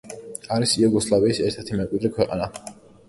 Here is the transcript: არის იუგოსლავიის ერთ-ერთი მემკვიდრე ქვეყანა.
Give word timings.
არის 0.55 0.71
იუგოსლავიის 0.83 1.43
ერთ-ერთი 1.49 1.77
მემკვიდრე 1.83 2.13
ქვეყანა. 2.17 2.49